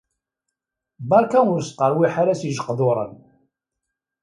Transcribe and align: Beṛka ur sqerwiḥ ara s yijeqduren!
Beṛka 1.09 1.39
ur 1.53 1.61
sqerwiḥ 1.69 2.13
ara 2.21 2.39
s 2.39 2.41
yijeqduren! 2.45 3.11